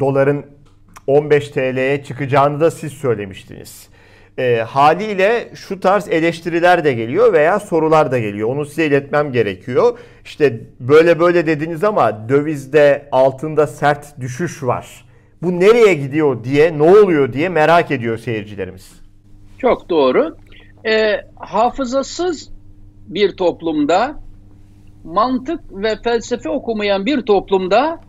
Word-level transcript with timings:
doların 0.00 0.46
15 1.06 1.48
TL'ye 1.48 2.04
çıkacağını 2.04 2.60
da 2.60 2.70
siz 2.70 2.92
söylemiştiniz. 2.92 3.88
E, 4.38 4.56
haliyle 4.56 5.48
şu 5.54 5.80
tarz 5.80 6.08
eleştiriler 6.08 6.84
de 6.84 6.92
geliyor 6.92 7.32
veya 7.32 7.60
sorular 7.60 8.12
da 8.12 8.18
geliyor. 8.18 8.48
Onu 8.48 8.66
size 8.66 8.86
iletmem 8.86 9.32
gerekiyor. 9.32 9.98
İşte 10.24 10.60
böyle 10.80 11.20
böyle 11.20 11.46
dediniz 11.46 11.84
ama 11.84 12.28
dövizde 12.28 13.08
altında 13.12 13.66
sert 13.66 14.20
düşüş 14.20 14.62
var. 14.62 15.04
Bu 15.42 15.60
nereye 15.60 15.94
gidiyor 15.94 16.44
diye, 16.44 16.78
ne 16.78 16.82
oluyor 16.82 17.32
diye 17.32 17.48
merak 17.48 17.90
ediyor 17.90 18.18
seyircilerimiz. 18.18 18.92
Çok 19.58 19.88
doğru. 19.90 20.36
E, 20.86 21.20
hafızasız 21.36 22.50
bir 23.06 23.36
toplumda, 23.36 24.20
mantık 25.04 25.60
ve 25.70 25.96
felsefe 26.04 26.48
okumayan 26.48 27.06
bir 27.06 27.22
toplumda 27.22 28.00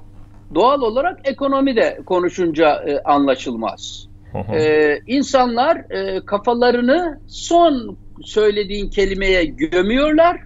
doğal 0.56 0.82
olarak 0.82 1.20
ekonomi 1.24 1.76
de 1.76 2.00
konuşunca 2.06 2.84
e, 2.88 3.00
anlaşılmaz. 3.04 4.08
ee, 4.54 5.00
insanlar 5.08 5.78
e, 5.78 6.26
kafalarını 6.26 7.20
son 7.28 7.98
söylediğin 8.24 8.90
kelimeye 8.90 9.46
gömüyorlar. 9.46 10.42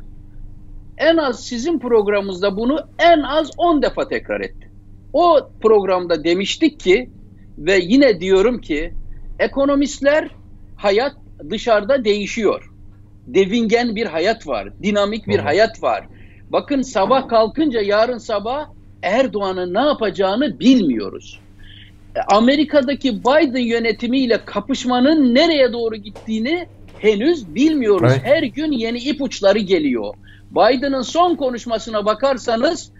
En 0.98 1.18
az 1.18 1.44
sizin 1.44 1.80
programınızda 1.80 2.58
bunu 2.58 2.80
en 3.00 3.22
az 3.22 3.52
10 3.58 3.82
defa 3.82 4.08
tekrar 4.08 4.42
etti. 4.42 4.72
O 5.14 5.40
programda 5.62 6.24
demiştik 6.24 6.80
ki 6.80 7.10
ve 7.58 7.80
yine 7.82 8.20
diyorum 8.20 8.62
ki 8.62 8.94
ekonomistler 9.40 10.28
hayat 10.76 11.14
dışarıda 11.50 12.06
değişiyor. 12.06 12.72
Devingen 13.28 13.96
bir 13.96 14.06
hayat 14.06 14.48
var, 14.48 14.70
dinamik 14.84 15.28
bir 15.28 15.40
hayat 15.40 15.84
var. 15.84 16.08
Bakın 16.50 16.82
sabah 16.82 17.28
kalkınca 17.28 17.82
yarın 17.82 18.18
sabah 18.18 18.70
Erdoğan'ın 19.04 19.74
ne 19.74 19.80
yapacağını 19.80 20.60
bilmiyoruz. 20.60 21.40
E, 22.16 22.20
Amerika'daki 22.36 23.20
Biden 23.20 23.66
yönetimiyle 23.66 24.46
kapışmanın 24.46 25.36
nereye 25.36 25.74
doğru 25.74 25.96
gittiğini 25.96 26.68
henüz 26.98 27.56
bilmiyoruz. 27.56 28.12
Evet. 28.14 28.22
Her 28.24 28.44
gün 28.44 28.72
yeni 28.72 28.98
ipuçları 28.98 29.60
geliyor. 29.60 30.14
Biden'ın 30.52 31.02
son 31.02 31.36
konuşmasına 31.36 32.06
bakarsanız 32.06 32.92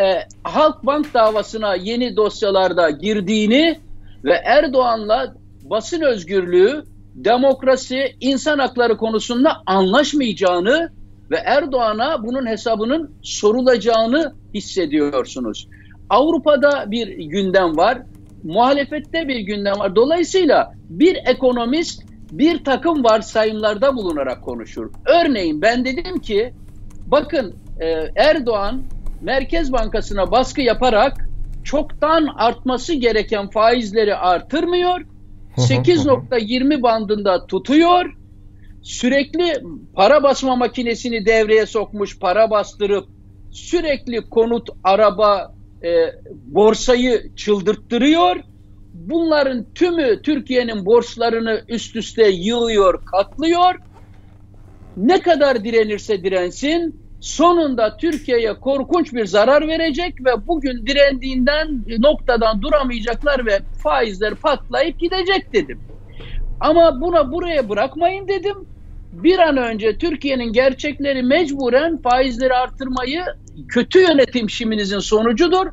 e, 0.00 0.26
Halkbank 0.44 1.14
davasına 1.14 1.74
yeni 1.74 2.16
dosyalarda 2.16 2.90
girdiğini 2.90 3.80
ve 4.24 4.32
Erdoğan'la 4.44 5.34
basın 5.64 6.00
özgürlüğü, 6.00 6.84
demokrasi, 7.14 8.16
insan 8.20 8.58
hakları 8.58 8.96
konusunda 8.96 9.62
anlaşmayacağını 9.66 10.92
ve 11.32 11.36
Erdoğan'a 11.36 12.22
bunun 12.24 12.46
hesabının 12.46 13.10
sorulacağını 13.22 14.34
hissediyorsunuz. 14.54 15.68
Avrupa'da 16.10 16.90
bir 16.90 17.08
gündem 17.08 17.76
var, 17.76 17.98
muhalefette 18.44 19.28
bir 19.28 19.40
gündem 19.40 19.78
var. 19.78 19.96
Dolayısıyla 19.96 20.72
bir 20.88 21.18
ekonomist 21.26 22.02
bir 22.32 22.64
takım 22.64 23.04
varsayımlarda 23.04 23.96
bulunarak 23.96 24.42
konuşur. 24.42 24.90
Örneğin 25.06 25.62
ben 25.62 25.84
dedim 25.84 26.18
ki 26.18 26.54
bakın 27.06 27.54
e, 27.80 27.86
Erdoğan 28.16 28.82
Merkez 29.20 29.72
Bankası'na 29.72 30.30
baskı 30.30 30.60
yaparak 30.60 31.28
çoktan 31.64 32.28
artması 32.36 32.94
gereken 32.94 33.50
faizleri 33.50 34.14
artırmıyor. 34.14 35.00
8.20 35.56 36.82
bandında 36.82 37.46
tutuyor 37.46 38.21
sürekli 38.82 39.62
para 39.94 40.22
basma 40.22 40.56
makinesini 40.56 41.26
devreye 41.26 41.66
sokmuş, 41.66 42.18
para 42.18 42.50
bastırıp 42.50 43.08
sürekli 43.50 44.28
konut, 44.30 44.68
araba, 44.84 45.54
e, 45.84 45.90
borsayı 46.46 47.34
çıldırttırıyor. 47.36 48.36
Bunların 48.94 49.66
tümü 49.74 50.22
Türkiye'nin 50.22 50.86
borçlarını 50.86 51.62
üst 51.68 51.96
üste 51.96 52.28
yığıyor, 52.28 53.04
katlıyor. 53.06 53.74
Ne 54.96 55.20
kadar 55.20 55.64
direnirse 55.64 56.24
dirensin 56.24 57.02
sonunda 57.20 57.96
Türkiye'ye 57.96 58.54
korkunç 58.54 59.14
bir 59.14 59.26
zarar 59.26 59.68
verecek 59.68 60.24
ve 60.24 60.46
bugün 60.46 60.86
direndiğinden 60.86 61.84
noktadan 61.98 62.62
duramayacaklar 62.62 63.46
ve 63.46 63.58
faizler 63.82 64.34
patlayıp 64.34 65.00
gidecek 65.00 65.52
dedim. 65.52 65.80
Ama 66.60 67.00
buna 67.00 67.32
buraya 67.32 67.68
bırakmayın 67.68 68.28
dedim 68.28 68.66
bir 69.12 69.38
an 69.38 69.56
önce 69.56 69.98
Türkiye'nin 69.98 70.52
gerçekleri 70.52 71.22
mecburen 71.22 71.98
faizleri 72.02 72.54
artırmayı 72.54 73.22
kötü 73.68 73.98
yönetim 74.00 74.50
şiminizin 74.50 74.98
sonucudur. 74.98 75.66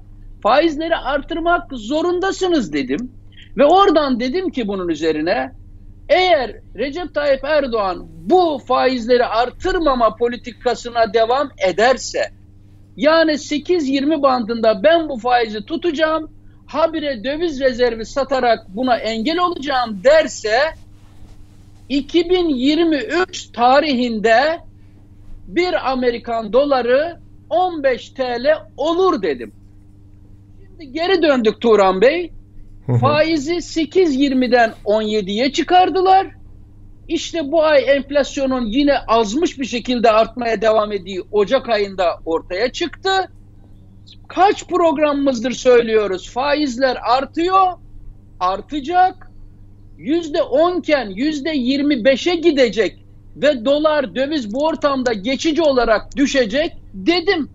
Faizleri 0.43 0.95
artırmak 0.95 1.71
zorundasınız 1.71 2.73
dedim. 2.73 3.11
Ve 3.57 3.65
oradan 3.65 4.19
dedim 4.19 4.49
ki 4.49 4.67
bunun 4.67 4.87
üzerine 4.89 5.51
eğer 6.09 6.55
Recep 6.75 7.13
Tayyip 7.13 7.43
Erdoğan 7.43 8.07
bu 8.09 8.61
faizleri 8.67 9.25
artırmama 9.25 10.15
politikasına 10.15 11.13
devam 11.13 11.49
ederse 11.67 12.21
yani 12.97 13.31
8-20 13.31 14.21
bandında 14.21 14.83
ben 14.83 15.09
bu 15.09 15.17
faizi 15.17 15.65
tutacağım 15.65 16.31
habire 16.69 17.23
döviz 17.23 17.59
rezervi 17.59 18.05
satarak 18.05 18.65
buna 18.69 18.97
engel 18.97 19.39
olacağım 19.39 20.01
derse 20.03 20.59
2023 21.89 23.51
tarihinde 23.51 24.59
bir 25.47 25.91
Amerikan 25.91 26.53
doları 26.53 27.19
15 27.49 28.09
TL 28.09 28.47
olur 28.77 29.21
dedim. 29.21 29.51
Şimdi 30.59 30.91
geri 30.91 31.21
döndük 31.21 31.61
Turan 31.61 32.01
Bey. 32.01 32.31
Faizi 33.01 33.53
8.20'den 33.53 34.73
17'ye 34.85 35.51
çıkardılar. 35.51 36.27
İşte 37.07 37.51
bu 37.51 37.63
ay 37.63 37.83
enflasyonun 37.87 38.65
yine 38.65 38.97
azmış 38.97 39.59
bir 39.59 39.65
şekilde 39.65 40.11
artmaya 40.11 40.61
devam 40.61 40.91
ettiği 40.91 41.21
Ocak 41.31 41.69
ayında 41.69 42.19
ortaya 42.25 42.71
çıktı. 42.71 43.29
Kaç 44.27 44.67
programımızdır 44.67 45.51
söylüyoruz. 45.51 46.29
Faizler 46.29 46.97
artıyor, 47.03 47.67
artacak 48.39 49.31
yüzde 49.97 50.41
onken 50.41 51.09
yüzde 51.09 51.49
yirmi 51.49 52.05
beşe 52.05 52.35
gidecek 52.35 53.05
ve 53.35 53.65
dolar 53.65 54.15
döviz 54.15 54.53
bu 54.53 54.65
ortamda 54.65 55.13
geçici 55.13 55.61
olarak 55.61 56.15
düşecek 56.15 56.71
dedim. 56.93 57.49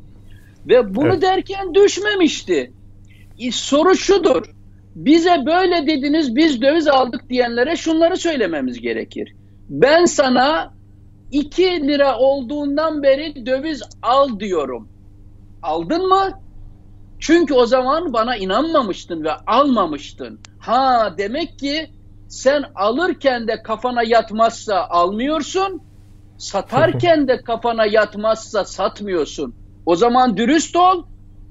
Ve 0.69 0.95
bunu 0.95 1.09
evet. 1.09 1.23
derken 1.23 1.75
düşmemişti. 1.75 2.73
E, 3.39 3.53
soru 3.53 3.97
şudur. 3.97 4.55
Bize 4.95 5.47
böyle 5.47 5.87
dediniz 5.87 6.37
biz 6.37 6.63
döviz 6.63 6.89
aldık 6.89 7.29
diyenlere 7.29 7.77
şunları 7.77 8.17
söylememiz 8.17 8.81
gerekir. 8.81 9.35
Ben 9.69 10.05
sana 10.05 10.75
2 11.33 11.63
lira 11.63 12.19
olduğundan 12.19 13.03
beri 13.03 13.47
döviz 13.47 13.83
al 14.03 14.41
diyorum. 14.41 14.89
Aldın 15.63 16.09
mı? 16.09 16.44
Çünkü 17.27 17.55
o 17.55 17.67
zaman 17.67 18.13
bana 18.13 18.37
inanmamıştın 18.37 19.25
ve 19.25 19.33
almamıştın. 19.47 20.41
Ha 20.59 21.15
demek 21.19 21.59
ki 21.59 21.91
sen 22.29 22.65
alırken 22.75 23.49
de 23.49 23.63
kafana 23.63 24.03
yatmazsa 24.03 24.87
almıyorsun, 24.91 25.81
satarken 26.37 27.29
de 27.29 27.43
kafana 27.47 27.87
yatmazsa 27.87 28.65
satmıyorsun. 28.65 29.55
O 29.87 29.97
zaman 29.97 30.37
dürüst 30.37 30.77
ol. 30.77 31.03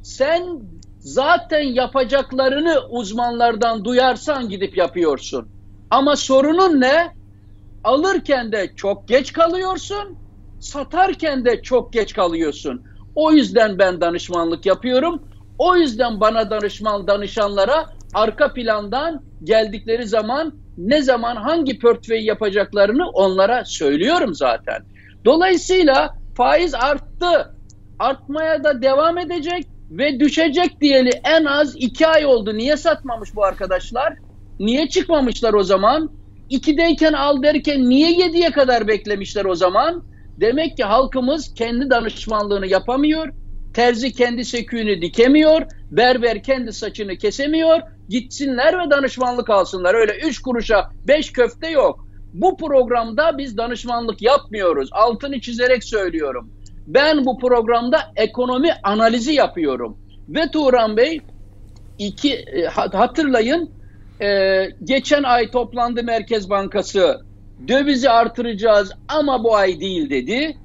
Sen 0.02 0.60
zaten 1.00 1.62
yapacaklarını 1.64 2.82
uzmanlardan 2.90 3.86
duyarsan 3.86 4.50
gidip 4.50 4.78
yapıyorsun. 4.78 5.50
Ama 5.90 6.16
sorunun 6.16 6.82
ne? 6.82 7.14
Alırken 7.84 8.52
de 8.52 8.74
çok 8.76 9.08
geç 9.08 9.34
kalıyorsun, 9.34 10.18
satarken 10.60 11.46
de 11.46 11.62
çok 11.62 11.94
geç 11.94 12.14
kalıyorsun. 12.14 12.84
O 13.16 13.32
yüzden 13.32 13.80
ben 13.80 14.02
danışmanlık 14.02 14.66
yapıyorum. 14.66 15.33
O 15.58 15.76
yüzden 15.76 16.20
bana 16.20 16.50
danışman 16.50 17.08
danışanlara 17.08 17.86
arka 18.14 18.54
plandan 18.54 19.20
geldikleri 19.44 20.08
zaman 20.08 20.54
ne 20.78 21.02
zaman 21.02 21.36
hangi 21.36 21.80
portföy 21.80 22.26
yapacaklarını 22.26 23.10
onlara 23.10 23.66
söylüyorum 23.66 24.34
zaten. 24.34 24.78
Dolayısıyla 25.26 26.10
faiz 26.38 26.74
arttı. 26.76 27.54
Artmaya 28.00 28.64
da 28.64 28.82
devam 28.82 29.18
edecek 29.18 29.64
ve 29.92 30.20
düşecek 30.20 30.82
diyeli 30.82 31.10
en 31.24 31.46
az 31.46 31.76
iki 31.76 32.08
ay 32.08 32.26
oldu. 32.26 32.58
Niye 32.58 32.78
satmamış 32.78 33.36
bu 33.36 33.46
arkadaşlar? 33.46 34.14
Niye 34.60 34.90
çıkmamışlar 34.90 35.54
o 35.54 35.64
zaman? 35.64 36.10
İkideyken 36.50 37.14
al 37.14 37.44
derken 37.44 37.90
niye 37.90 38.12
yediye 38.12 38.52
kadar 38.52 38.88
beklemişler 38.88 39.46
o 39.46 39.56
zaman? 39.56 40.04
Demek 40.38 40.78
ki 40.78 40.84
halkımız 40.84 41.54
kendi 41.54 41.90
danışmanlığını 41.90 42.68
yapamıyor. 42.68 43.43
Terzi 43.74 44.12
kendi 44.12 44.46
söküğünü 44.46 45.02
dikemiyor. 45.02 45.62
Berber 45.92 46.44
kendi 46.44 46.74
saçını 46.74 47.16
kesemiyor 47.16 47.80
gitsinler 48.10 48.80
ve 48.80 48.92
danışmanlık 48.92 49.50
alsınlar. 49.50 49.96
Öyle 49.96 50.18
üç 50.18 50.42
kuruşa 50.42 50.90
beş 51.08 51.32
köfte 51.32 51.68
yok. 51.70 52.08
Bu 52.34 52.58
programda 52.58 53.38
biz 53.38 53.58
danışmanlık 53.58 54.22
yapmıyoruz. 54.22 54.90
Altını 54.92 55.42
çizerek 55.42 55.84
söylüyorum. 55.84 56.52
Ben 56.88 57.26
bu 57.26 57.40
programda 57.40 58.00
ekonomi 58.16 58.70
analizi 58.84 59.34
yapıyorum. 59.34 59.98
Ve 60.30 60.52
Turan 60.52 60.98
Bey 60.98 61.22
iki 62.00 62.34
e, 62.34 62.66
hatırlayın 62.66 63.70
e, 64.22 64.66
geçen 64.84 65.24
ay 65.24 65.52
toplandı 65.52 66.04
Merkez 66.04 66.50
Bankası 66.50 67.22
dövizi 67.68 68.10
artıracağız 68.10 68.92
ama 69.08 69.44
bu 69.44 69.56
ay 69.56 69.80
değil 69.80 70.10
dedi. 70.10 70.58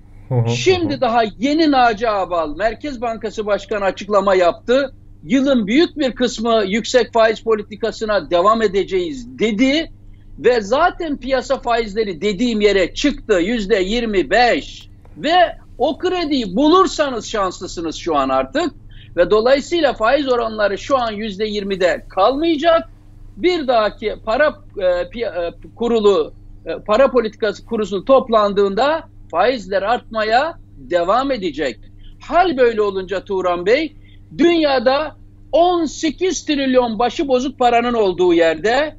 Şimdi 0.57 1.01
daha 1.01 1.23
yeni 1.39 1.71
Naci 1.71 2.09
Abal 2.09 2.57
Merkez 2.57 3.01
Bankası 3.01 3.47
Başkanı 3.47 3.85
açıklama 3.85 4.35
yaptı. 4.35 4.95
Yılın 5.25 5.67
büyük 5.67 5.99
bir 5.99 6.13
kısmı 6.13 6.63
yüksek 6.67 7.13
faiz 7.13 7.41
politikasına 7.41 8.31
devam 8.31 8.63
edeceğiz 8.63 9.39
dedi 9.39 9.93
ve 10.39 10.61
zaten 10.61 11.17
piyasa 11.17 11.59
faizleri 11.59 12.21
dediğim 12.21 12.61
yere 12.61 12.95
çıktı 12.95 13.35
yüzde 13.35 13.77
25 13.77 14.89
ve 15.17 15.35
o 15.79 15.99
krediyi 15.99 16.57
bulursanız 16.57 17.29
şanslısınız 17.29 17.97
şu 17.97 18.17
an 18.17 18.29
artık 18.29 18.73
ve 19.17 19.31
dolayısıyla 19.31 19.95
faiz 19.95 20.29
oranları 20.29 20.79
şu 20.79 20.99
an 20.99 21.13
yüzde 21.13 21.49
20'de 21.49 22.05
kalmayacak. 22.09 22.89
Bir 23.37 23.69
dahaki 23.69 24.15
para 24.25 24.55
e, 24.79 24.85
e, 24.85 25.53
kurulu 25.77 26.33
e, 26.67 26.79
para 26.79 27.11
politikası 27.11 27.67
kurulu 27.67 28.05
toplandığında 28.05 29.09
faizler 29.31 29.83
artmaya 29.83 30.59
devam 30.77 31.31
edecek. 31.31 31.79
Hal 32.21 32.57
böyle 32.57 32.83
olunca 32.83 33.25
Turan 33.25 33.67
Bey 33.67 33.97
dünyada 34.39 35.17
18 35.53 36.45
trilyon 36.45 36.99
başı 36.99 37.29
bozuk 37.29 37.59
paranın 37.59 37.95
olduğu 37.95 38.35
yerde 38.35 38.97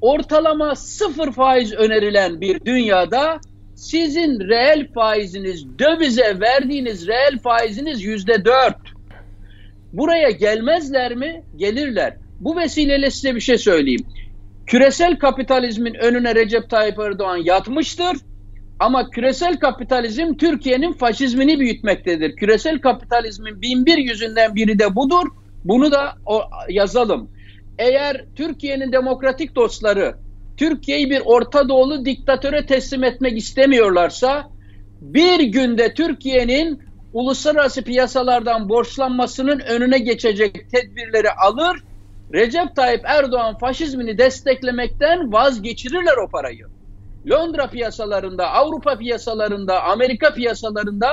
ortalama 0.00 0.74
sıfır 0.74 1.32
faiz 1.32 1.72
önerilen 1.72 2.40
bir 2.40 2.64
dünyada 2.64 3.40
sizin 3.74 4.40
reel 4.40 4.92
faiziniz, 4.92 5.78
dövize 5.78 6.40
verdiğiniz 6.40 7.06
reel 7.06 7.38
faiziniz 7.38 8.04
yüzde 8.04 8.44
dört. 8.44 8.76
Buraya 9.92 10.30
gelmezler 10.30 11.14
mi? 11.14 11.42
Gelirler. 11.56 12.16
Bu 12.40 12.56
vesileyle 12.56 13.10
size 13.10 13.34
bir 13.34 13.40
şey 13.40 13.58
söyleyeyim. 13.58 14.06
Küresel 14.66 15.18
kapitalizmin 15.18 15.94
önüne 15.94 16.34
Recep 16.34 16.70
Tayyip 16.70 16.98
Erdoğan 16.98 17.36
yatmıştır. 17.36 18.16
Ama 18.80 19.10
küresel 19.10 19.58
kapitalizm 19.58 20.34
Türkiye'nin 20.34 20.92
faşizmini 20.92 21.60
büyütmektedir. 21.60 22.36
Küresel 22.36 22.78
kapitalizmin 22.78 23.62
bin 23.62 23.86
bir 23.86 23.98
yüzünden 23.98 24.54
biri 24.54 24.78
de 24.78 24.94
budur. 24.94 25.26
Bunu 25.64 25.92
da 25.92 26.14
o, 26.26 26.42
yazalım. 26.68 27.30
Eğer 27.78 28.24
Türkiye'nin 28.36 28.92
demokratik 28.92 29.56
dostları 29.56 30.14
Türkiye'yi 30.56 31.10
bir 31.10 31.22
Orta 31.24 31.68
Doğulu 31.68 32.04
diktatöre 32.04 32.66
teslim 32.66 33.04
etmek 33.04 33.38
istemiyorlarsa 33.38 34.50
bir 35.00 35.40
günde 35.40 35.94
Türkiye'nin 35.94 36.82
uluslararası 37.12 37.82
piyasalardan 37.82 38.68
borçlanmasının 38.68 39.60
önüne 39.60 39.98
geçecek 39.98 40.70
tedbirleri 40.70 41.30
alır. 41.30 41.82
Recep 42.32 42.76
Tayyip 42.76 43.00
Erdoğan 43.04 43.58
faşizmini 43.58 44.18
desteklemekten 44.18 45.32
vazgeçirirler 45.32 46.16
o 46.26 46.28
parayı. 46.28 46.77
Londra 47.30 47.70
piyasalarında, 47.70 48.50
Avrupa 48.50 48.98
piyasalarında, 48.98 49.82
Amerika 49.82 50.34
piyasalarında 50.34 51.08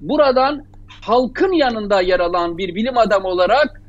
buradan 0.00 0.64
halkın 1.02 1.52
yanında 1.52 2.00
yer 2.00 2.20
alan 2.20 2.58
bir 2.58 2.74
bilim 2.74 2.98
adamı 2.98 3.28
olarak 3.28 3.82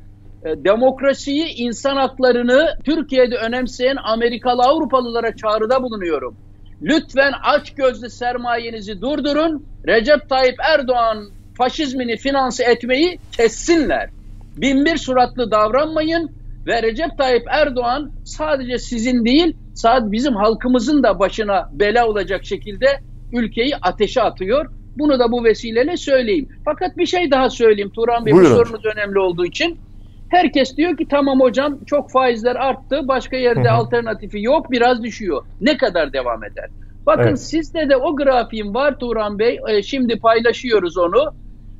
e, 0.44 0.64
demokrasiyi, 0.64 1.44
insan 1.56 1.96
haklarını 1.96 2.68
Türkiye'de 2.84 3.36
önemseyen 3.36 3.96
Amerikalı 4.04 4.62
Avrupalılara 4.62 5.36
çağrıda 5.36 5.82
bulunuyorum. 5.82 6.36
Lütfen 6.82 7.32
aç 7.42 7.74
gözlü 7.74 8.10
sermayenizi 8.10 9.00
durdurun. 9.00 9.66
Recep 9.86 10.28
Tayyip 10.28 10.56
Erdoğan 10.60 11.30
faşizmini 11.58 12.16
finanse 12.16 12.64
etmeyi 12.64 13.18
kessinler. 13.36 14.10
Binbir 14.56 14.96
suratlı 14.96 15.50
davranmayın 15.50 16.30
ve 16.66 16.82
Recep 16.82 17.18
Tayyip 17.18 17.44
Erdoğan 17.50 18.10
sadece 18.24 18.78
sizin 18.78 19.24
değil, 19.24 19.56
sadece 19.80 20.12
bizim 20.12 20.36
halkımızın 20.36 21.02
da 21.02 21.18
başına 21.18 21.68
bela 21.72 22.08
olacak 22.08 22.44
şekilde 22.44 22.86
ülkeyi 23.32 23.76
ateşe 23.82 24.22
atıyor. 24.22 24.66
Bunu 24.98 25.18
da 25.18 25.32
bu 25.32 25.44
vesileyle 25.44 25.96
söyleyeyim. 25.96 26.48
Fakat 26.64 26.96
bir 26.96 27.06
şey 27.06 27.30
daha 27.30 27.50
söyleyeyim 27.50 27.90
Turan 27.90 28.26
Bey, 28.26 28.32
Buyurun. 28.32 28.50
bu 28.50 28.56
sorunuz 28.56 28.84
önemli 28.84 29.18
olduğu 29.18 29.46
için. 29.46 29.78
Herkes 30.28 30.76
diyor 30.76 30.96
ki 30.96 31.06
tamam 31.10 31.40
hocam 31.40 31.78
çok 31.84 32.10
faizler 32.10 32.56
arttı. 32.56 33.00
Başka 33.08 33.36
yerde 33.36 33.68
Hı-hı. 33.68 33.72
alternatifi 33.72 34.42
yok. 34.42 34.70
Biraz 34.70 35.02
düşüyor. 35.02 35.42
Ne 35.60 35.76
kadar 35.76 36.12
devam 36.12 36.44
eder? 36.44 36.70
Bakın 37.06 37.28
evet. 37.28 37.40
sizde 37.40 37.88
de 37.88 37.96
o 37.96 38.16
grafiğim 38.16 38.74
var 38.74 38.98
Turan 38.98 39.38
Bey. 39.38 39.60
E, 39.68 39.82
şimdi 39.82 40.18
paylaşıyoruz 40.18 40.98
onu. 40.98 41.34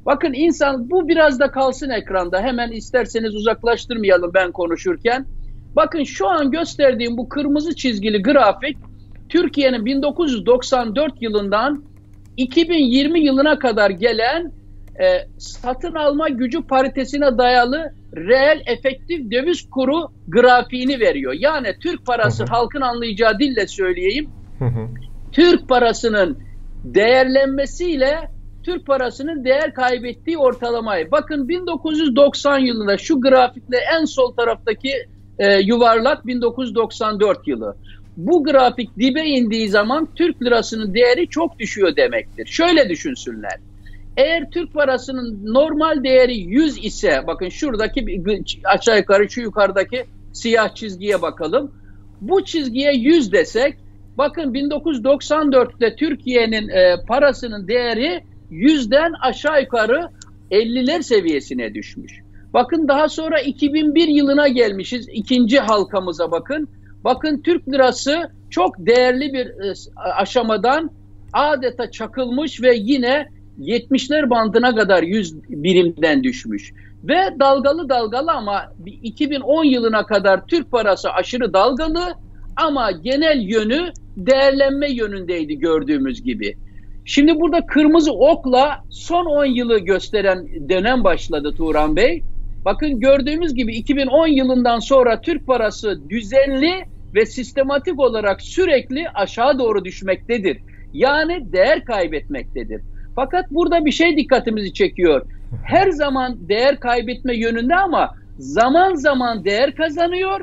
Bakın 0.06 0.32
insan 0.32 0.90
bu 0.90 1.08
biraz 1.08 1.40
da 1.40 1.50
kalsın 1.50 1.90
ekranda. 1.90 2.40
Hemen 2.40 2.70
isterseniz 2.70 3.34
uzaklaştırmayalım 3.34 4.30
ben 4.34 4.52
konuşurken. 4.52 5.26
Bakın 5.76 6.04
şu 6.04 6.28
an 6.28 6.50
gösterdiğim 6.50 7.16
bu 7.16 7.28
kırmızı 7.28 7.76
çizgili 7.76 8.22
grafik 8.22 8.76
Türkiye'nin 9.28 9.84
1994 9.84 11.22
yılından 11.22 11.84
2020 12.36 13.20
yılına 13.20 13.58
kadar 13.58 13.90
gelen 13.90 14.52
e, 15.00 15.28
satın 15.38 15.94
alma 15.94 16.28
gücü 16.28 16.62
paritesine 16.62 17.38
dayalı 17.38 17.92
reel 18.16 18.62
efektif 18.66 19.30
döviz 19.30 19.70
kuru 19.70 20.08
grafiğini 20.28 21.00
veriyor. 21.00 21.32
Yani 21.38 21.68
Türk 21.82 22.06
parası 22.06 22.42
hı 22.42 22.46
hı. 22.46 22.50
halkın 22.50 22.80
anlayacağı 22.80 23.38
dille 23.38 23.66
söyleyeyim. 23.66 24.30
Hı 24.58 24.64
hı. 24.64 24.88
Türk 25.32 25.68
parasının 25.68 26.38
değerlenmesiyle 26.84 28.30
Türk 28.62 28.86
parasının 28.86 29.44
değer 29.44 29.74
kaybettiği 29.74 30.38
ortalamayı. 30.38 31.10
Bakın 31.10 31.48
1990 31.48 32.58
yılında 32.58 32.98
şu 32.98 33.20
grafikle 33.20 33.76
en 34.00 34.04
sol 34.04 34.32
taraftaki 34.32 34.92
e, 35.40 35.60
yuvarlak 35.60 36.26
1994 36.26 37.48
yılı. 37.48 37.76
Bu 38.16 38.44
grafik 38.44 38.98
dibe 38.98 39.22
indiği 39.22 39.68
zaman 39.68 40.08
Türk 40.16 40.42
lirasının 40.42 40.94
değeri 40.94 41.28
çok 41.28 41.58
düşüyor 41.58 41.96
demektir. 41.96 42.46
Şöyle 42.46 42.88
düşünsünler. 42.88 43.60
Eğer 44.16 44.50
Türk 44.50 44.74
parasının 44.74 45.54
normal 45.54 46.04
değeri 46.04 46.36
100 46.38 46.84
ise 46.84 47.20
bakın 47.26 47.48
şuradaki 47.48 48.22
aşağı 48.64 48.98
yukarı 48.98 49.30
şu 49.30 49.40
yukarıdaki 49.40 50.04
siyah 50.32 50.74
çizgiye 50.74 51.22
bakalım. 51.22 51.72
Bu 52.20 52.44
çizgiye 52.44 52.92
100 52.92 53.32
desek 53.32 53.74
bakın 54.18 54.54
1994'te 54.54 55.96
Türkiye'nin 55.96 56.68
e, 56.68 56.96
parasının 57.08 57.68
değeri 57.68 58.24
100'den 58.50 59.12
aşağı 59.22 59.60
yukarı 59.62 60.08
50'ler 60.50 61.02
seviyesine 61.02 61.74
düşmüş. 61.74 62.19
Bakın 62.54 62.88
daha 62.88 63.08
sonra 63.08 63.40
2001 63.40 64.08
yılına 64.08 64.48
gelmişiz. 64.48 65.08
ikinci 65.12 65.58
halkamıza 65.58 66.30
bakın. 66.30 66.68
Bakın 67.04 67.42
Türk 67.42 67.68
lirası 67.68 68.30
çok 68.50 68.74
değerli 68.78 69.32
bir 69.32 69.46
e, 69.46 69.74
aşamadan 70.16 70.90
adeta 71.32 71.90
çakılmış 71.90 72.62
ve 72.62 72.74
yine 72.76 73.28
70'ler 73.60 74.30
bandına 74.30 74.74
kadar 74.74 75.02
100 75.02 75.42
birimden 75.48 76.24
düşmüş. 76.24 76.72
Ve 77.04 77.18
dalgalı 77.40 77.88
dalgalı 77.88 78.32
ama 78.32 78.72
2010 79.02 79.64
yılına 79.64 80.06
kadar 80.06 80.46
Türk 80.46 80.70
parası 80.70 81.10
aşırı 81.10 81.52
dalgalı 81.52 82.14
ama 82.56 82.90
genel 82.90 83.40
yönü 83.40 83.92
değerlenme 84.16 84.90
yönündeydi 84.92 85.58
gördüğümüz 85.58 86.22
gibi. 86.22 86.56
Şimdi 87.04 87.40
burada 87.40 87.66
kırmızı 87.66 88.12
okla 88.12 88.84
son 88.90 89.26
10 89.26 89.44
yılı 89.44 89.78
gösteren 89.78 90.68
dönem 90.68 91.04
başladı 91.04 91.54
Turan 91.56 91.96
Bey. 91.96 92.22
Bakın 92.64 93.00
gördüğümüz 93.00 93.54
gibi 93.54 93.74
2010 93.74 94.26
yılından 94.26 94.78
sonra 94.78 95.20
Türk 95.20 95.46
parası 95.46 96.08
düzenli 96.08 96.84
ve 97.14 97.26
sistematik 97.26 98.00
olarak 98.00 98.42
sürekli 98.42 99.08
aşağı 99.14 99.58
doğru 99.58 99.84
düşmektedir. 99.84 100.58
Yani 100.92 101.52
değer 101.52 101.84
kaybetmektedir. 101.84 102.82
Fakat 103.16 103.50
burada 103.50 103.84
bir 103.84 103.92
şey 103.92 104.16
dikkatimizi 104.16 104.72
çekiyor. 104.72 105.26
Her 105.64 105.90
zaman 105.90 106.48
değer 106.48 106.80
kaybetme 106.80 107.36
yönünde 107.36 107.76
ama 107.76 108.14
zaman 108.38 108.94
zaman 108.94 109.44
değer 109.44 109.74
kazanıyor. 109.74 110.40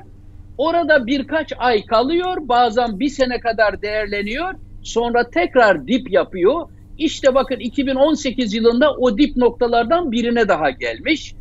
Orada 0.58 1.08
birkaç 1.08 1.54
ay 1.58 1.86
kalıyor. 1.86 2.38
Bazen 2.42 3.00
bir 3.00 3.10
sene 3.10 3.40
kadar 3.40 3.82
değerleniyor. 3.82 4.54
Sonra 4.84 5.30
tekrar 5.30 5.88
dip 5.88 6.12
yapıyor. 6.12 6.70
İşte 6.98 7.36
bakın 7.36 7.60
2018 7.60 8.54
yılında 8.54 8.94
o 8.94 9.18
dip 9.18 9.38
noktalardan 9.38 10.12
birine 10.12 10.48
daha 10.48 10.70
gelmiş. 10.70 11.34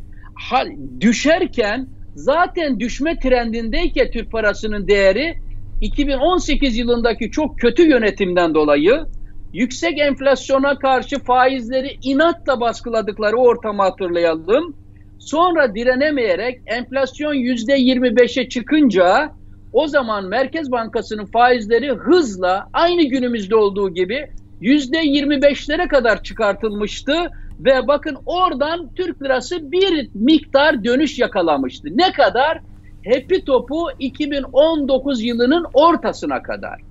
Düşerken 0.99 1.87
zaten 2.15 2.79
düşme 2.79 3.19
trendindeyken 3.19 4.11
Türk 4.11 4.31
parasının 4.31 4.87
değeri 4.87 5.35
2018 5.81 6.77
yılındaki 6.77 7.31
çok 7.31 7.59
kötü 7.59 7.89
yönetimden 7.89 8.53
dolayı 8.53 9.05
yüksek 9.53 9.99
enflasyona 9.99 10.79
karşı 10.79 11.19
faizleri 11.19 11.97
inatla 12.03 12.59
baskıladıkları 12.59 13.37
ortamı 13.37 13.81
hatırlayalım. 13.81 14.75
Sonra 15.19 15.75
direnemeyerek 15.75 16.61
enflasyon 16.65 17.33
%25'e 17.33 18.49
çıkınca 18.49 19.31
o 19.73 19.87
zaman 19.87 20.25
Merkez 20.25 20.71
Bankası'nın 20.71 21.25
faizleri 21.25 21.91
hızla 21.91 22.67
aynı 22.73 23.03
günümüzde 23.03 23.55
olduğu 23.55 23.93
gibi 23.93 24.27
%25'lere 24.61 25.87
kadar 25.87 26.23
çıkartılmıştı 26.23 27.13
Ve 27.59 27.87
bakın 27.87 28.17
oradan 28.25 28.89
Türk 28.95 29.21
lirası 29.23 29.71
bir 29.71 30.09
miktar 30.13 30.83
dönüş 30.83 31.19
yakalamıştı. 31.19 31.87
Ne 31.91 32.11
kadar? 32.11 32.61
Hepi 33.03 33.45
topu 33.45 33.87
2019 33.99 35.23
yılının 35.23 35.65
ortasına 35.73 36.41
kadar. 36.43 36.81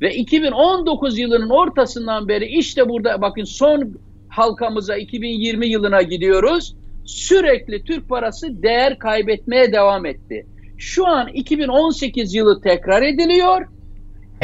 Ve 0.00 0.14
2019 0.14 1.18
yılının 1.18 1.50
ortasından 1.50 2.28
beri 2.28 2.46
işte 2.46 2.88
burada 2.88 3.22
bakın 3.22 3.44
son 3.44 3.94
halkamıza 4.28 4.96
2020 4.96 5.66
yılına 5.66 6.02
gidiyoruz. 6.02 6.76
Sürekli 7.04 7.84
Türk 7.84 8.08
parası 8.08 8.62
değer 8.62 8.98
kaybetmeye 8.98 9.72
devam 9.72 10.06
etti. 10.06 10.46
Şu 10.78 11.06
an 11.06 11.28
2018 11.28 12.34
yılı 12.34 12.60
tekrar 12.60 13.02
ediliyor. 13.02 13.66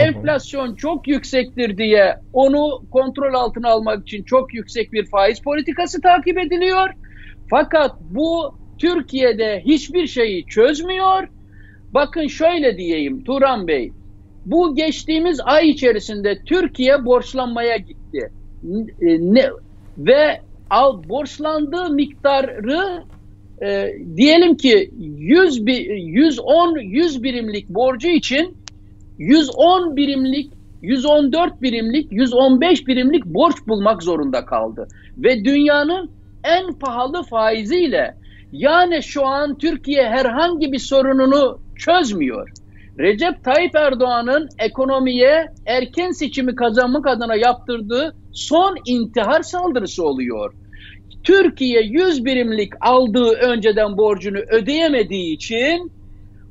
Enflasyon 0.01 0.75
çok 0.75 1.09
yüksektir 1.09 1.77
diye 1.77 2.17
onu 2.33 2.83
kontrol 2.91 3.35
altına 3.35 3.69
almak 3.69 4.03
için 4.03 4.23
çok 4.23 4.55
yüksek 4.55 4.93
bir 4.93 5.07
faiz 5.07 5.41
politikası 5.41 6.01
takip 6.01 6.39
ediliyor. 6.39 6.91
Fakat 7.51 7.97
bu 8.11 8.55
Türkiye'de 8.79 9.63
hiçbir 9.65 10.07
şeyi 10.07 10.47
çözmüyor. 10.47 11.29
Bakın 11.95 12.27
şöyle 12.27 12.77
diyeyim 12.77 13.25
Turan 13.25 13.69
Bey. 13.69 13.93
Bu 14.47 14.75
geçtiğimiz 14.75 15.41
ay 15.45 15.71
içerisinde 15.71 16.39
Türkiye 16.47 17.05
borçlanmaya 17.05 17.77
gitti. 17.77 18.31
Ne, 19.03 19.47
ve 19.99 20.41
al 20.71 21.03
borçlandığı 21.09 21.91
miktarı 21.91 23.05
e, 23.63 23.89
diyelim 24.17 24.57
ki 24.57 24.91
100 24.99 25.63
110 25.67 26.79
100 26.79 27.23
birimlik 27.23 27.69
borcu 27.69 28.09
için 28.09 28.57
110 29.21 29.97
birimlik 29.97 30.53
114 30.83 31.63
birimlik 31.63 32.13
115 32.13 32.87
birimlik 32.87 33.25
borç 33.25 33.55
bulmak 33.69 34.03
zorunda 34.03 34.45
kaldı 34.45 34.89
ve 35.19 35.45
dünyanın 35.45 36.11
en 36.45 36.73
pahalı 36.73 37.23
faiziyle 37.23 38.15
yani 38.53 39.03
şu 39.03 39.27
an 39.27 39.59
Türkiye 39.59 40.09
herhangi 40.09 40.73
bir 40.73 40.79
sorununu 40.79 41.59
çözmüyor. 41.77 42.51
Recep 42.99 43.45
Tayyip 43.45 43.75
Erdoğan'ın 43.75 44.49
ekonomiye 44.59 45.47
erken 45.67 46.11
seçimi 46.11 46.55
kazanmak 46.55 47.07
adına 47.07 47.37
yaptırdığı 47.37 48.17
son 48.33 48.77
intihar 48.87 49.43
saldırısı 49.43 50.05
oluyor. 50.05 50.55
Türkiye 51.25 51.83
100 51.83 52.25
birimlik 52.25 52.73
aldığı 52.81 53.31
önceden 53.31 53.97
borcunu 53.97 54.39
ödeyemediği 54.39 55.35
için 55.35 55.93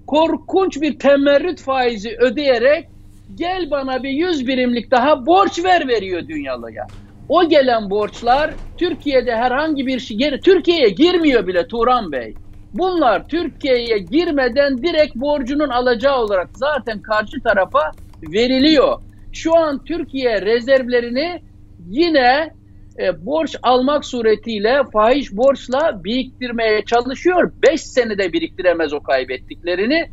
korkunç 0.09 0.81
bir 0.81 0.99
temerrüt 0.99 1.61
faizi 1.61 2.17
ödeyerek 2.19 2.87
gel 3.35 3.71
bana 3.71 4.03
bir 4.03 4.09
100 4.09 4.47
birimlik 4.47 4.91
daha 4.91 5.25
borç 5.25 5.63
ver 5.63 5.87
veriyor 5.87 6.27
dünyalıya. 6.27 6.87
O 7.29 7.49
gelen 7.49 7.89
borçlar 7.89 8.51
Türkiye'de 8.77 9.35
herhangi 9.35 9.87
bir 9.87 9.99
şey, 9.99 10.39
Türkiye'ye 10.43 10.89
girmiyor 10.89 11.47
bile 11.47 11.67
Turan 11.67 12.11
Bey. 12.11 12.33
Bunlar 12.73 13.27
Türkiye'ye 13.27 13.97
girmeden 13.97 14.77
direkt 14.77 15.15
borcunun 15.15 15.69
alacağı 15.69 16.17
olarak 16.17 16.49
zaten 16.53 17.01
karşı 17.01 17.39
tarafa 17.43 17.91
veriliyor. 18.33 19.01
Şu 19.33 19.55
an 19.57 19.83
Türkiye 19.83 20.41
rezervlerini 20.41 21.41
yine 21.89 22.53
e, 22.99 23.25
borç 23.25 23.55
almak 23.63 24.05
suretiyle 24.05 24.81
fahiş 24.93 25.31
borçla 25.31 26.03
biriktirmeye 26.03 26.85
çalışıyor. 26.85 27.51
5 27.71 27.81
senede 27.81 28.33
biriktiremez 28.33 28.93
o 28.93 28.99
kaybettiklerini. 28.99 30.09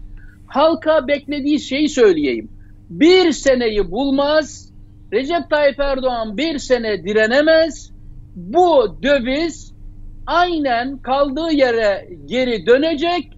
Halka 0.46 1.08
beklediği 1.08 1.60
şeyi 1.60 1.88
söyleyeyim. 1.88 2.50
Bir 2.90 3.32
seneyi 3.32 3.90
bulmaz. 3.90 4.72
Recep 5.12 5.50
Tayyip 5.50 5.80
Erdoğan 5.80 6.36
bir 6.36 6.58
sene 6.58 7.04
direnemez. 7.04 7.90
Bu 8.36 8.98
döviz 9.02 9.74
aynen 10.26 10.98
kaldığı 10.98 11.52
yere 11.52 12.08
geri 12.24 12.66
dönecek. 12.66 13.32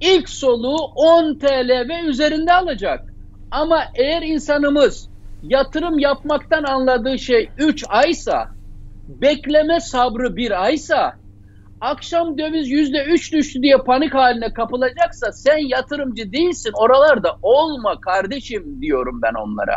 İlk 0.00 0.28
soluğu 0.28 0.78
10 0.96 1.38
TL 1.38 1.88
ve 1.88 2.00
üzerinde 2.08 2.52
alacak. 2.52 3.12
Ama 3.50 3.84
eğer 3.94 4.22
insanımız 4.22 5.08
yatırım 5.42 5.98
yapmaktan 5.98 6.64
anladığı 6.64 7.18
şey 7.18 7.48
3 7.58 7.84
aysa 7.88 8.48
bekleme 9.08 9.80
sabrı 9.80 10.36
bir 10.36 10.64
aysa 10.64 11.14
akşam 11.80 12.38
döviz 12.38 12.70
yüzde 12.70 13.04
üç 13.04 13.32
düştü 13.32 13.62
diye 13.62 13.76
panik 13.76 14.14
haline 14.14 14.52
kapılacaksa 14.52 15.32
sen 15.32 15.58
yatırımcı 15.68 16.32
değilsin 16.32 16.72
oralarda 16.74 17.36
olma 17.42 18.00
kardeşim 18.00 18.78
diyorum 18.80 19.20
ben 19.22 19.34
onlara. 19.34 19.76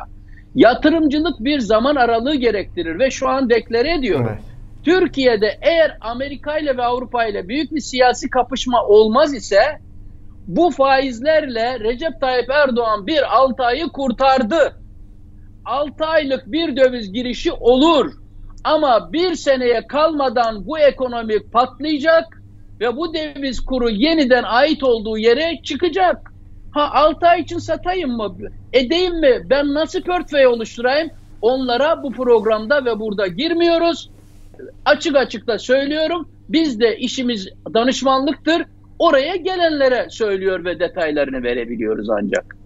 Yatırımcılık 0.56 1.40
bir 1.40 1.60
zaman 1.60 1.96
aralığı 1.96 2.36
gerektirir 2.36 3.00
ve 3.00 3.12
şu 3.12 3.30
an 3.30 3.50
deklare 3.50 3.96
ediyorum. 3.96 4.28
Evet. 4.30 4.42
Türkiye'de 4.84 5.58
eğer 5.62 5.98
Amerika 6.02 6.58
ile 6.58 6.78
ve 6.78 6.84
Avrupa 6.84 7.26
ile 7.26 7.48
büyük 7.48 7.72
bir 7.72 7.82
siyasi 7.82 8.30
kapışma 8.30 8.84
olmaz 8.84 9.34
ise 9.34 9.62
bu 10.48 10.72
faizlerle 10.72 11.80
Recep 11.80 12.22
Tayyip 12.22 12.50
Erdoğan 12.50 13.08
bir 13.08 13.36
6 13.38 13.64
ayı 13.64 13.88
kurtardı. 13.88 14.76
6 15.66 16.06
aylık 16.06 16.52
bir 16.52 16.76
döviz 16.76 17.14
girişi 17.14 17.52
olur. 17.52 18.25
Ama 18.66 19.14
bir 19.14 19.36
seneye 19.36 19.88
kalmadan 19.88 20.68
bu 20.68 20.80
ekonomi 20.80 21.40
patlayacak 21.40 22.42
ve 22.80 22.98
bu 22.98 23.14
döviz 23.14 23.60
kuru 23.60 23.90
yeniden 23.90 24.44
ait 24.44 24.84
olduğu 24.84 25.18
yere 25.18 25.62
çıkacak. 25.64 26.32
Ha 26.72 26.90
6 26.94 27.28
ay 27.28 27.42
için 27.42 27.58
satayım 27.58 28.12
mı? 28.12 28.36
Edeyim 28.74 29.20
mi? 29.20 29.42
Ben 29.50 29.74
nasıl 29.74 30.02
portföy 30.02 30.48
oluşturayım? 30.48 31.10
Onlara 31.42 32.04
bu 32.04 32.12
programda 32.12 32.86
ve 32.86 33.00
burada 33.00 33.28
girmiyoruz. 33.28 34.10
Açık 34.86 35.16
açık 35.16 35.48
da 35.48 35.60
söylüyorum. 35.60 36.30
Biz 36.50 36.80
de 36.80 36.98
işimiz 36.98 37.50
danışmanlıktır. 37.74 38.66
Oraya 39.00 39.36
gelenlere 39.36 40.08
söylüyor 40.10 40.66
ve 40.66 40.80
detaylarını 40.80 41.44
verebiliyoruz 41.44 42.10
ancak. 42.10 42.65